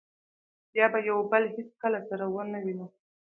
[0.73, 2.87] بیا به یو بل هېڅکله سره و نه وینو.